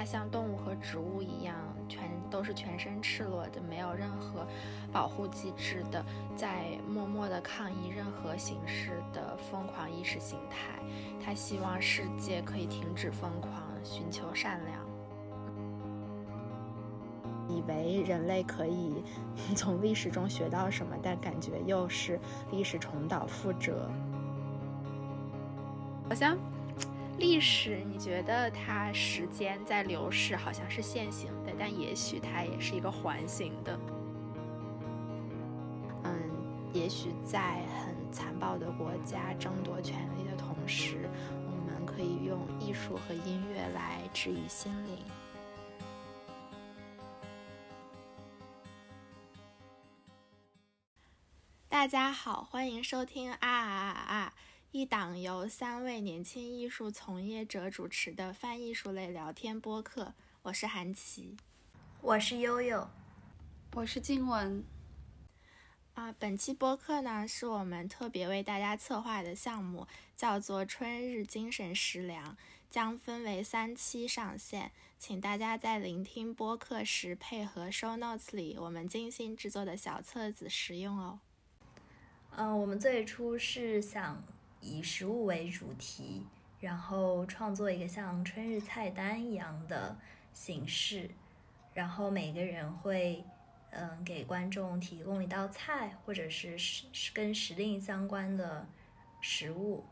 [0.00, 1.54] 它像动物和植物一样，
[1.86, 4.46] 全都是全身赤裸的，没有任何
[4.90, 6.02] 保护机制的，
[6.34, 10.80] 在默默的抗议任何形式的疯狂意识形态。
[11.22, 13.52] 他希望世界可以停止疯狂，
[13.84, 14.80] 寻求善良。
[17.46, 19.04] 以为人类可以
[19.54, 22.18] 从历史中学到什么，但感觉又是
[22.50, 23.86] 历史重蹈覆辙。
[26.08, 26.38] 好像
[27.20, 33.78] 历史，你觉得它时间在流逝，好像是线性的，但也许它也是一个环形的。
[36.04, 36.12] 嗯，
[36.72, 41.10] 也许在很残暴的国家争夺权力的同时，
[41.44, 44.96] 我们可以用艺术和音乐来治愈心灵。
[51.68, 53.89] 大家好，欢迎收听啊啊啊！
[54.80, 60.14] 一档由三位年轻艺术从业者主持的泛艺术类聊天播客。
[60.40, 61.36] 我是韩琦，
[62.00, 62.88] 我是悠悠，
[63.74, 64.64] 我是静雯。
[65.92, 72.34] 啊，本期播客呢是我们特别为大家策划的项目，叫做“春日精神食粮”，
[72.70, 81.20] 将分为三期上线，请大家在聆听播客时配合 show notes 里我们精心制作的小册子使用哦。
[82.30, 84.24] 嗯，我们最初是想
[84.60, 86.26] 以食物为主题，
[86.60, 89.96] 然后创作一个像春日菜单一样的
[90.32, 91.10] 形式，
[91.74, 93.24] 然后每个人会
[93.70, 98.66] 嗯给观众提供一道菜，或者是是跟时令相关的
[99.20, 99.84] 食物。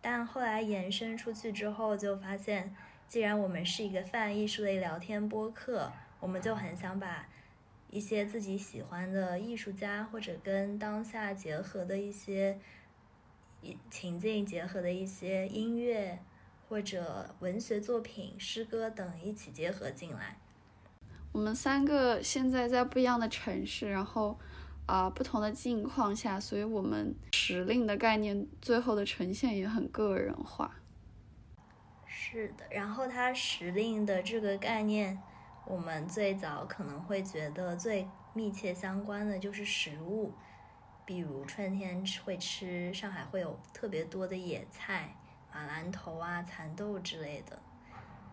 [0.00, 2.74] 但后来延伸出去之后，就发现，
[3.08, 7.28] 既然我们是一个泛艺术类聊天播客，我们就很想把。
[7.88, 12.58] 一些自己喜欢的艺术家，或者跟当下结合的一些
[13.90, 16.18] 情境结合的一些音乐
[16.68, 20.38] 或者文学作品、诗歌等一起结合进来。
[21.32, 24.38] 我们三个现在在不一样的城市，然后
[24.86, 30.76] 啊不同的境况下，所以我们时令的概念最后的呈现也很个人化。
[32.06, 35.18] 是的，然后它时令的这个概念。
[35.68, 40.32] 我们最早可能会觉得最密切相关的就是食物，
[41.06, 45.16] 比如春天会吃上海会有特别多的野菜，
[45.52, 47.62] 马兰头啊、蚕豆之类的。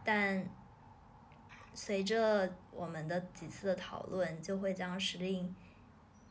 [0.03, 0.43] 但
[1.75, 5.55] 随着我们的几次的讨论，就会将时令，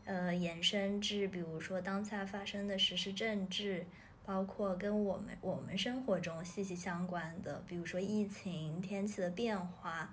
[0.05, 3.87] 呃，延伸至比如说当下发生的时事政治，
[4.25, 10.13] 包括跟我们我们生活中息息相关的，比如说疫情、天气的变化。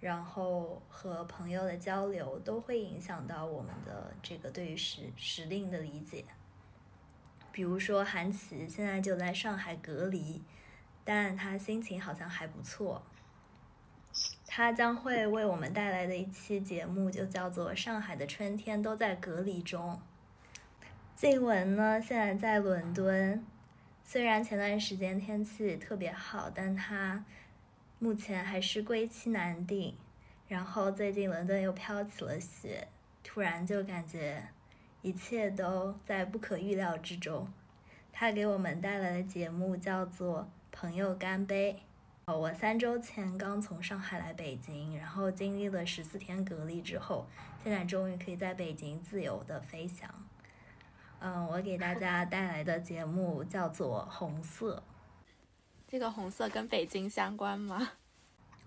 [0.00, 6.24] 然后和朋友的交流都会影响到我们的这个对于时时令的理解。
[7.50, 10.40] 比如说韩琦现在就在上海隔离，
[11.04, 13.02] 但他心情好像还不错。
[14.46, 20.00] 他将会为我们带来的一期节目就叫做《上海的春天都在隔离中》。
[21.16, 23.44] 静雯呢，现在在伦敦，
[24.04, 27.24] 虽然前段时间天气特别好，但他。
[28.00, 29.96] 目前还是归期难定，
[30.46, 32.86] 然后最近伦敦又飘起了雪，
[33.24, 34.48] 突然就感觉
[35.02, 37.52] 一切都在不可预料之中。
[38.12, 41.72] 他给我们带来的节目叫做《朋友干杯》。
[42.26, 47.26] 哦，我三周前刚从上海来北京，然后经历了十四天隔离之后，
[47.64, 50.08] 现在终于可以在北京自由的飞翔。
[51.18, 54.76] 嗯，我给大家带来的节目叫做《红色》。
[55.90, 57.92] 这个红色跟北京相关吗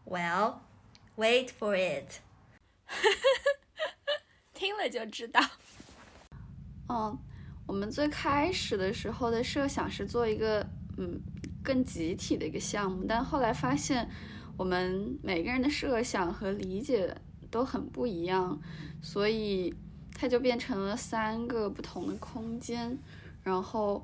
[0.06, 0.56] ？Well,
[1.16, 2.20] wait for it。
[4.56, 5.40] 听了就知道。
[6.90, 7.16] 嗯，
[7.68, 10.68] 我们最开始的时候的设想是做一个
[10.98, 11.22] 嗯
[11.64, 14.09] 更集体的一个项目，但后来发现
[14.58, 17.16] 我们每个人的设想和理解
[17.52, 18.59] 都很不一样，
[19.00, 19.72] 所以
[20.16, 22.98] 它就变成了三个不同的空间。
[23.44, 24.03] 然后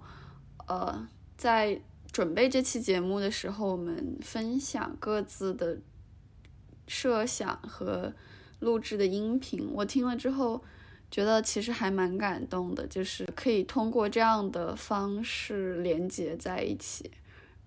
[0.68, 1.82] 呃，在
[2.18, 5.78] 准备这期节目的时候，我们分享各自的
[6.88, 8.12] 设想和
[8.58, 9.70] 录制的音频。
[9.72, 10.64] 我听了之后，
[11.12, 17.12] 觉得其实还蛮感动的，就是可以通过这样的方式连接在一起。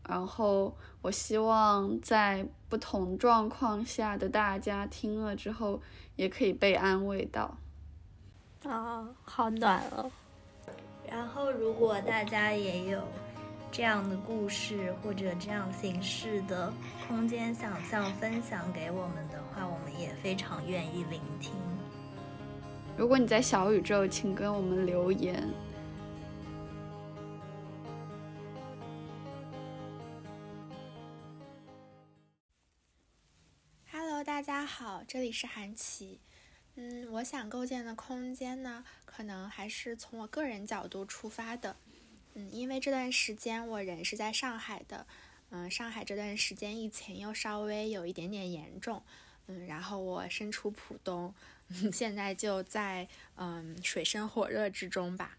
[0.09, 5.81] 然后，我希望在不同状况下的大家听了之后，
[6.17, 7.57] 也可以被安慰到。
[8.65, 10.11] 啊，好暖哦！
[11.09, 13.01] 然后，如果大家也有。
[13.73, 16.73] 这样的故事或者这样形式的
[17.07, 21.53] 空间想象分享给我们的话，我们也非常愿意聆听。
[22.97, 25.49] 如果你在小宇宙，请跟我们留言。
[34.23, 36.21] 大家好，这里是韩琦。
[36.75, 41.77] 嗯，我想构建的空间呢，可能还是从我个人角度出发的。
[42.35, 45.07] 嗯，因为这段时间我人是在上海的。
[45.51, 49.03] 嗯，上海这段时间疫情又稍微有一点点严重。
[49.49, 51.35] 嗯，然后我身处浦东，
[51.93, 55.37] 现在就在嗯水深火热之中吧。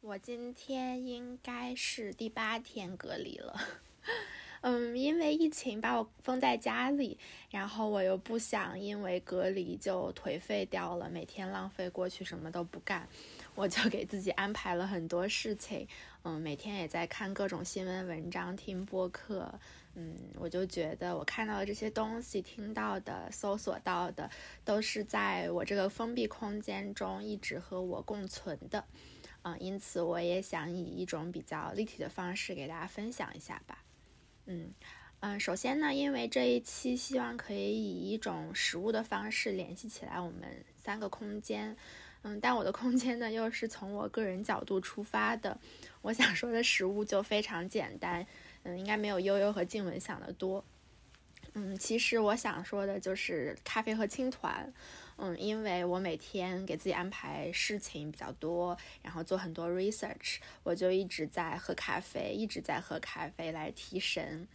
[0.00, 3.60] 我今天应该是第八天隔离了。
[4.62, 7.18] 嗯，因为疫情把我封在家里，
[7.50, 13.06] 然后我又不想因为隔离就颓废掉了，每天浪费过去什么都不干，
[13.54, 15.86] 我就给自己安排了很多事情。
[16.24, 19.52] 嗯，每天也在看各种新闻文章，听播客。
[19.94, 24.30] 嗯，我就觉得我看到的这些东西，听到的、搜索到的，
[24.64, 28.84] 都是在我这个封闭空间中一直和我共存的。
[29.42, 33.82] 嗯，因此我也想以一种比较立体的方式给大家分享一下吧。
[34.46, 34.70] 嗯
[35.18, 41.76] 嗯，首先呢，因为这一期希望可以以一种实物的方式联系起来我们三个空间，
[42.22, 45.58] 嗯，但我的空间呢又是从我个人角度出发的，
[46.02, 48.26] 我想说的食物就非常简单，
[48.62, 50.64] 嗯，应该没有悠悠和静文想的多，
[51.54, 54.72] 嗯，其实我想说的就是咖啡和青团。
[55.18, 64.48] 嗯，因为我每天给自己安排事情比较多，然后做很多 research，我就一直在喝咖啡，一直在喝咖啡来提神。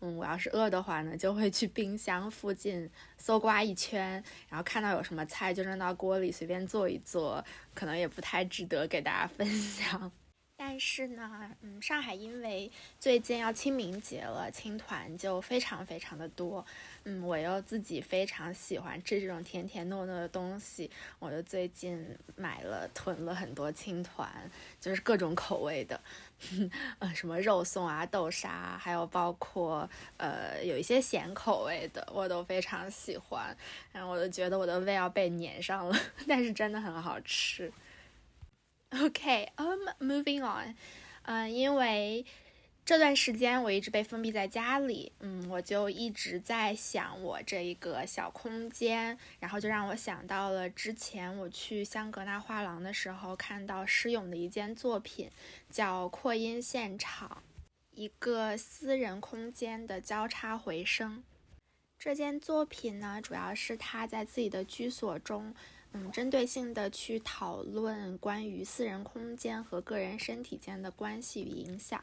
[0.00, 7.44] 嗯，我要是饿的话呢，就会去冰箱附近搜刮一圈，然后看到有什么菜就扔到锅里随便做一做，
[7.74, 10.12] 可能也不太值得给大家分享。
[10.56, 16.64] 但是呢，嗯，上海因为最近要清明节了，青团就非常非常的多。
[17.02, 24.28] 嗯，我又自己非常喜欢吃这种甜甜糯糯的东西，我就最近买了囤了很多青团，
[24.80, 26.00] 就是各种口味的，
[27.00, 33.54] 呃，什么肉松啊、豆沙，还有包括呃有一些咸口味的，我都非常喜欢。
[33.92, 35.96] 然后我就觉得我的胃要被粘上了，
[36.26, 37.70] 但是真的很好吃。
[39.02, 40.74] OK，um, moving on，
[41.22, 42.24] 嗯，因为。
[42.86, 55.30] 这段时间我一直被封闭在家里，嗯，我就一直在想我这一个小空间，然后就让我想到了之前我去香格纳画廊的时候看到施勇的一件作品，
[55.70, 57.42] 叫《扩音现场》，
[57.98, 61.24] 一个私人空间的交叉回声。
[61.98, 65.54] 这件作品呢，主要是他在自己的居所中，
[65.94, 72.02] 嗯，针对性的去讨论关于私人空间和个人身体间的关系与影响。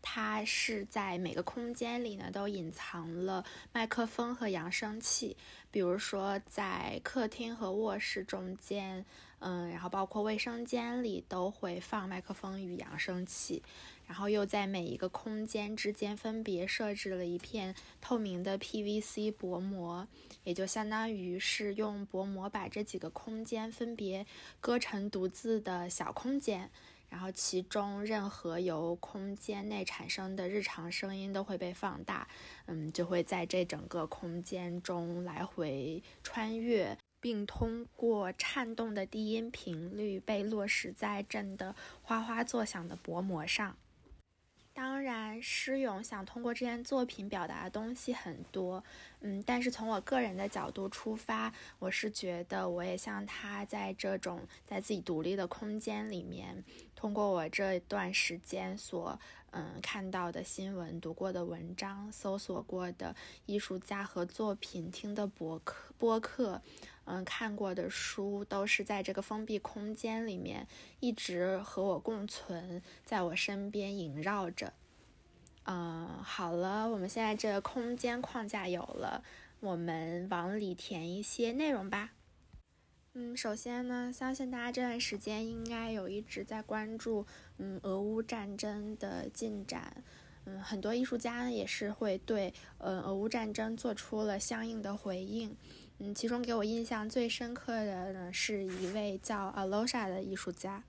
[0.00, 5.36] 它是在每个空间里呢，都隐藏了麦克风和扬声器。
[5.70, 9.04] 比如说，在客厅和卧室中间，
[9.38, 13.62] 嗯，然后包括卫生间里都会放麦克风与扬声器。
[14.12, 20.06] 然后又在每一个空间之间分别设置了一片透明的 PVC 薄膜，
[20.44, 24.26] 也就相当于是用薄膜把这几个空间分别
[24.60, 26.70] 割成独自的小空间。
[27.08, 32.28] 然后，其中任何由空间内产生的日常声音都会被放大，
[32.66, 43.74] 嗯，就会在这整个空间中来回穿越，并通过颤动的低音频率被落实在震得哗哗作响的薄膜上。
[44.74, 48.82] 当然，施勇想通过这件作品表达的东西很多，
[49.20, 56.64] 嗯，但是从我个人的角度出发，我是觉得我也像他在这种在自己独立的空间里面，
[57.02, 59.18] 通过我这段时间所
[59.50, 66.62] 嗯看到的新闻、读过的文章、搜索过的艺术家和作品、听的博客播客。
[67.04, 70.68] 嗯，看过的书都是在这个封闭空间里面
[71.00, 74.72] 一直和我共存，在我身边萦绕着。
[75.64, 79.24] 嗯，好了，我们现在这空间框架有了，
[79.58, 82.12] 我们往里填一些内容吧。
[83.14, 87.26] 嗯，首先呢，相信大家这段时间应该有一直在关注，
[87.58, 90.02] 嗯，俄乌战争的进展。
[90.46, 95.54] 嗯，很多艺术家也是会对，呃，俄乌战争做出了相应的回应。
[95.98, 100.82] 嗯，其中给我印象最深刻的呢，是一位叫 aloha 的艺术家。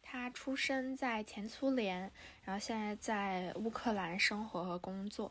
[0.00, 2.10] 他出生在前苏联，
[2.42, 5.30] 然后现在在乌克兰生活和工作。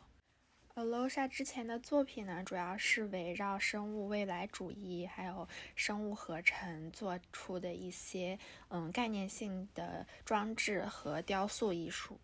[0.76, 12.18] Alosha 之前的作品呢，主要是围绕生物未来主义还有生物合成做出的一些嗯概念性的装置和雕塑艺术。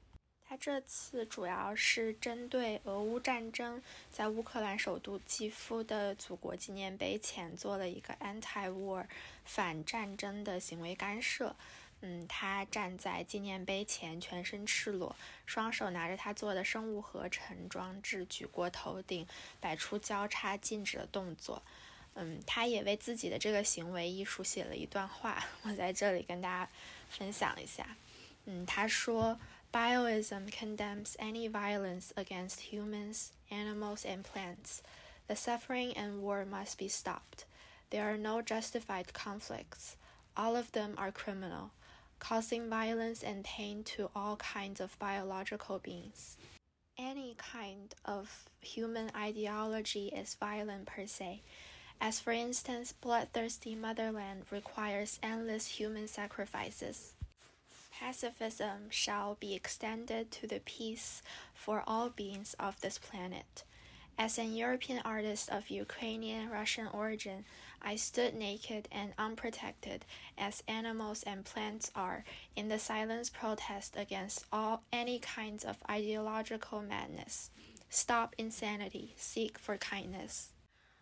[0.45, 9.07] 他这次主要是针对俄乌战争，在乌克兰首都基辅的祖国纪念碑前做了一个 anti-war
[9.47, 11.57] 反战争的行为干涉。
[12.05, 15.15] 嗯，他站在纪念碑前，全身赤裸，
[15.47, 19.27] 双手拿着他做的生物合成装置举过头顶，
[19.61, 21.63] 摆出交叉静止的动作。
[22.15, 26.71] 嗯，他也为自己的这个行为艺术写了一段话，我在这里跟大家
[27.09, 27.97] 分享一下。
[28.45, 29.39] 嗯，他说
[29.73, 34.81] ：“Bioism condemns any violence against humans, animals, and plants.
[35.29, 37.47] The suffering and war must be stopped.
[37.91, 39.93] There are no justified conflicts.
[40.35, 41.71] All of them are criminal,
[42.23, 46.37] causing violence and pain to all kinds of biological beings.
[46.97, 51.43] Any kind of human ideology is violent per se.”
[52.00, 57.14] As for instance, bloodthirsty motherland requires endless human sacrifices.
[57.99, 61.23] Pacifism shall be extended to the peace
[61.55, 63.64] for all beings of this planet.
[64.19, 67.45] As an European artist of Ukrainian Russian origin,
[67.82, 70.02] I stood naked and unprotected,
[70.36, 72.24] as animals and plants are,
[72.56, 77.50] in the silent protest against all any kinds of ideological madness.
[77.90, 80.48] Stop insanity, seek for kindness.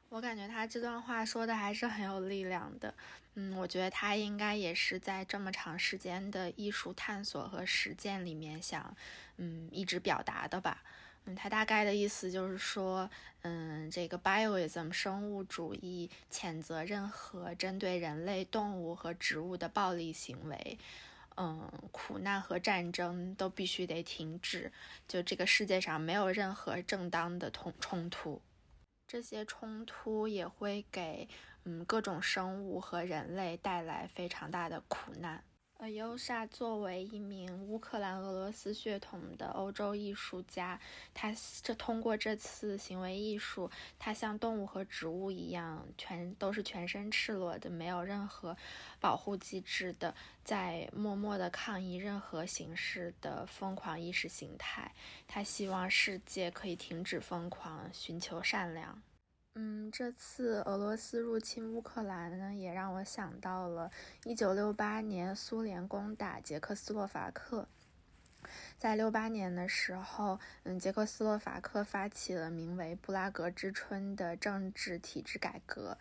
[0.10, 2.94] 我感觉他这段话说的还是很有力量的，
[3.34, 8.96] 嗯，我觉得他应该也是在这么长时间的艺术探索和实践里面想，
[9.38, 10.84] 嗯，一直表达的吧，
[11.31, 13.09] 嗯，他大概的意思就是说，
[13.43, 20.79] 嗯，这个 bioism 生物主义谴责任何针对人类、动物和植物的暴力行为，
[21.37, 24.73] 嗯，苦难和战争都必须得停止，
[25.07, 28.43] 就这个世界上没有任何正当的冲冲突。
[29.07, 31.29] 这些冲突也会给
[31.65, 35.45] 嗯各种生物和人类带来非常大的苦难。
[35.81, 40.79] 呃，尤莎作为一名乌克兰俄罗斯血统的欧洲艺术家，
[41.15, 48.55] 他这通过这次行为艺术，他像动物和植物一样，全都是全身赤裸的，没有任何
[49.01, 54.93] 保护机制的，在默默的抗议任何形式的疯狂意识形态。
[55.27, 59.01] 他希望世界可以停止疯狂，寻求善良。
[59.55, 63.91] 嗯，这次俄罗斯入侵乌克兰呢，也让我想到了
[64.23, 67.67] 1968年苏联攻打捷克斯洛伐克。
[68.79, 75.99] 在68年的时候，嗯，捷克斯洛伐克发起了名为“布拉格之春”的政治体制改革。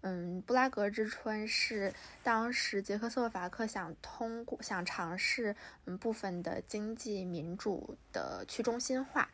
[0.00, 5.54] 嗯，布拉格之春是当时捷克斯洛伐克想通过、想尝试
[5.86, 9.30] 嗯部分的经济民主的去中心化。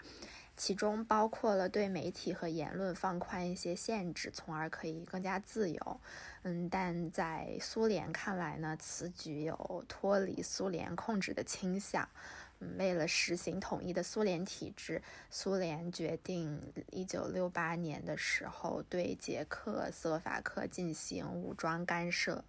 [0.57, 6.01] 其中包括了对媒体和言论放宽一些限制，从而可以更加自由。
[6.43, 12.09] 嗯，但在苏联看来呢，此举有脱离苏联控制的倾向。
[12.79, 22.45] 为了实行统一的苏联体制，苏联决定一九六八年的时候对捷克斯洛伐克进行武装干涉。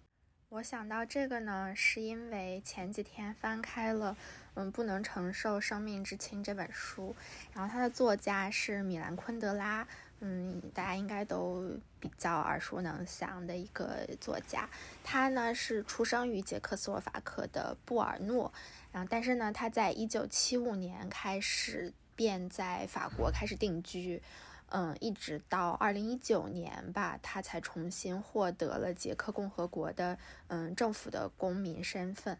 [0.48, 4.16] 我想到这个呢，是因为前几天翻开了。
[4.56, 7.14] 嗯，不能承受生命之轻这本书，
[7.52, 9.86] 然后它的作家是米兰昆德拉，
[10.20, 14.66] 嗯，大家应该都比较耳熟能详的一个作家。
[15.04, 18.50] 他呢是出生于捷克斯洛伐克的布尔诺，
[18.90, 24.22] 然后但是呢他在一九七五年开始便在法国开始定居，
[24.70, 32.38] 嗯，一直到二零一九年吧，他才重新获得了捷克共和国的嗯政府的公民身份。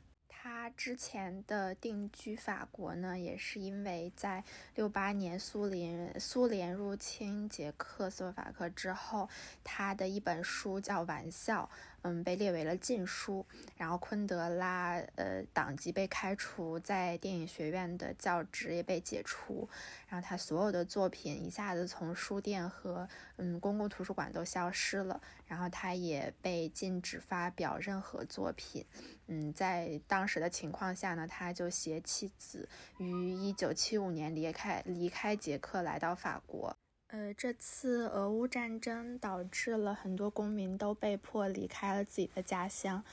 [0.67, 4.43] 他之前的定居法国呢，也是因为在
[4.75, 9.29] 六八年苏联苏联入侵捷克斯洛伐克之后，
[9.63, 11.71] 他的一本书叫《玩笑》。
[12.07, 13.45] 嗯，被列为了禁书，
[13.77, 19.69] 然后昆德拉呃党籍被开除，在电影学院的教职也被解除，
[20.07, 23.09] 然后他所有的作品一下子从书店和
[23.39, 28.87] 嗯公共图书馆都消失了，然后他也被禁止发表任何作品。
[29.27, 36.77] 嗯，在当时的情况下呢，他就携妻子于一九七五年离开离开捷克，来到法国。
[37.09, 43.05] 呃，这次俄乌战争导致了很多公民都被迫离开了自己的家乡。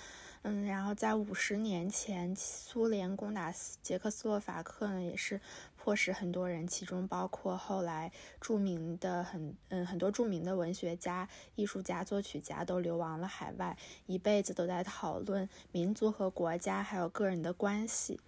[0.42, 5.40] 嗯，然后在五十年前，苏联攻打捷克斯洛伐克呢，也是
[5.78, 18.20] 迫使很多人，其中包括后来著名的很嗯很多著名的文学家、艺术家、作曲家都流亡了海外，一辈子都在讨论民族和国家还有个人的关系。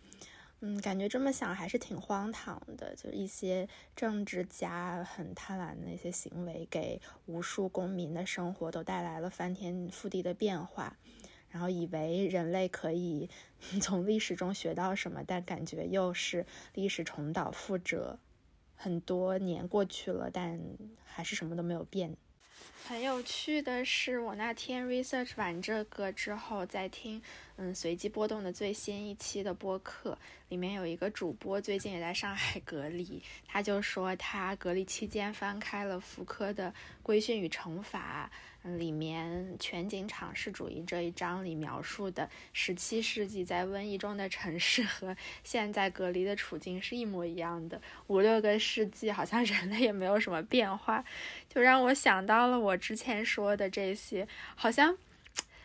[0.62, 2.95] 嗯，感觉这么想还是挺荒唐的。
[2.95, 10.97] 就一些政治家很贪婪的那些行为，给无数公民的生活都带来了翻天覆地的变化。
[11.50, 13.29] 然后以为人类可以
[13.81, 18.19] 从历史中学到什么，但感觉又是历史重蹈覆辙。
[18.75, 20.59] 很多年过去了，但
[21.05, 22.17] 还是什么都没有变。
[22.88, 27.22] 很有趣的是，我那天 research 完这个之后，在听
[27.55, 30.17] 嗯，随机波动的最新一期的播客
[30.50, 36.69] 里面有一个主播，最近也在上海隔离，他就说他隔离期间翻开了福柯的
[37.01, 38.29] 《规训与惩罚》，
[38.65, 51.03] 里面全景场式主义这一章里描述的十七世纪在瘟疫中的城市和现在隔离的处境是一模一样的，五六个世纪好像人类也没有什么变化，
[51.48, 54.98] 就让我想到了我之前说的这些，好像。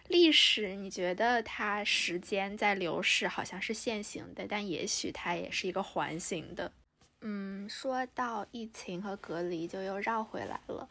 [0.08, 6.72] 历史，你觉得它时间在流逝，好像是线性的，但也许它也是一个环形的。
[7.20, 10.88] 嗯，说到疫情和隔离，就又绕回来了。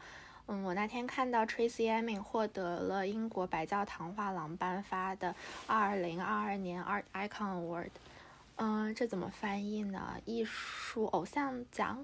[0.52, 5.36] 嗯，我那天看到 Tracy Emin 获得了英国白教堂画廊颁发的
[5.68, 7.92] 2022年 Art Icon Award。
[8.56, 10.20] 嗯，这怎么翻译呢？
[10.26, 12.04] 艺术偶像奖。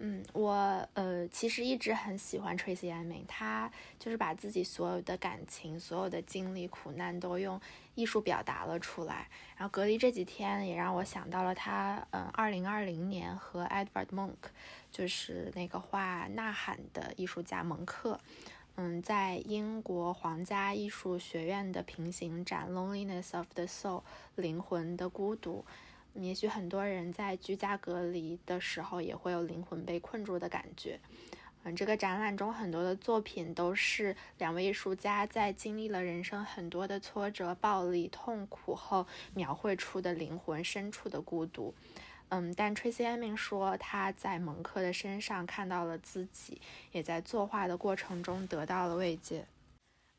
[0.00, 7.58] 嗯，我呃其实一直很喜欢 Tracy Emin，他就是把自己所有的感情、所有的经历、苦难都用
[7.94, 9.26] 艺术表达了出来。
[9.56, 14.36] 然后隔离这几天也让我想到了他，嗯，二零二零年和 Edward Monk
[14.90, 18.18] 就是那个画《呐喊》的艺术家蒙克，
[18.76, 24.00] 嗯，在英国皇家艺术学院的平行展《Loneliness of the Soul》
[24.36, 25.64] 灵魂的孤独。
[26.14, 30.98] 也许很多人在居家隔离的时候，也会有灵魂被困住的感觉。
[31.64, 41.74] 嗯，这个展览中很多的作品都是两位艺术家在经历了人生很多的挫折、暴力、痛苦后描绘出的灵魂深处的孤独。
[42.30, 46.60] 嗯，但 Tracy Emin 说他在蒙克的身上看到了自己，
[46.92, 49.46] 也在作画的过程中得到了慰藉。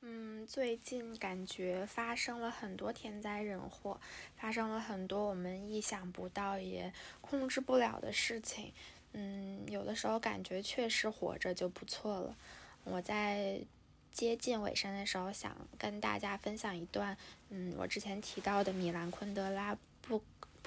[0.01, 3.99] 嗯，最近感觉发生了很多天灾人祸，
[4.37, 8.71] 发生了很多我们意想不到也控制不了的事情。
[9.11, 12.35] 嗯，有的时候感觉确实活着就不错了。
[12.85, 13.59] 我在
[14.11, 17.15] 接近尾声的时候，想跟大家分享一段，
[17.49, 19.77] 嗯，我之前提到的米兰昆德拉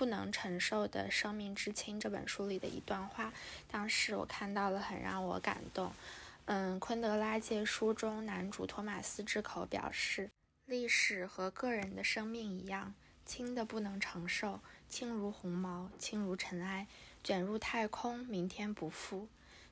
[0.03, 3.33] 不能承受的生命之轻这本书里的一段话，
[3.71, 5.93] 当时我看到了，很让我感动。
[6.47, 10.29] 嗯，昆德拉借书中男主托马斯之口表示，
[10.67, 12.93] 历史和个人的生命一样，
[13.25, 16.89] 轻的不能承受，轻如鸿毛，轻如尘埃，
[17.23, 19.29] 卷入太空，明天不复。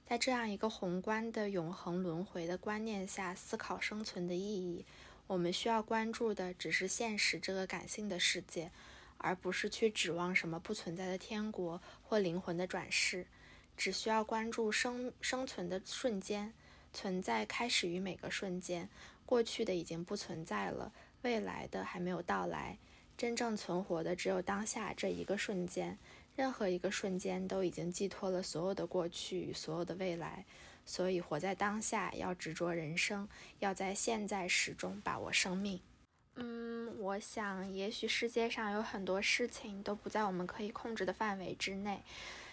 [0.06, 4.84] 在这样一个宏观的永恒轮回的观念下思考生存的意义，
[5.26, 8.70] 我们需要关注的只是现实这个感性的世界，
[9.20, 13.26] 而不是去指望什么不存在的天国或灵魂的转世。
[13.76, 16.52] 只需要关注生生存的瞬间，
[16.92, 18.90] 存在开始于每个瞬间，
[19.24, 22.76] 过去的已经不存在了，未来的还没有到来，
[23.16, 25.98] 真正存活的只有当下这一个瞬间，
[26.36, 30.44] 任何一个瞬间都已经寄托了所有的过去与所有的未来，
[30.84, 33.26] 所以活在当下，要执着人生，
[33.60, 35.80] 要在现在始终把握生命。
[36.36, 42.02] 嗯，我想也许世界上有很多事情都不在我们可以控制的范围之内。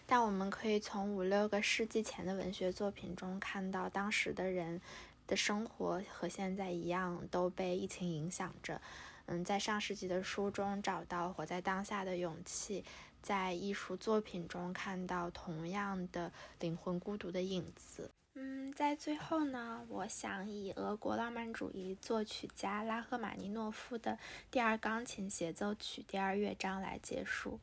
[0.10, 4.80] 但我们可以从五六个世纪前的文学作品中看到，当时的人
[5.28, 8.82] 的生活和现在一样都被疫情影响着。
[9.26, 12.86] 嗯，在上世纪的书中找到活在当下的勇气，
[13.22, 18.10] 在艺术作品中看到同样的灵魂孤独的影子。
[18.40, 24.20] 嗯，在最后呢，我想以俄国浪漫主义作曲家拉赫玛尼诺夫的
[24.52, 27.60] 第二钢琴协奏曲第二乐章来结束。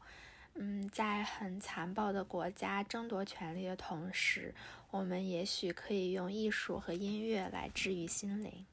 [0.54, 4.52] 嗯，在很残暴的国家争夺权力的同时，
[4.90, 8.66] 我们也许可以用艺术和音乐来治愈心灵。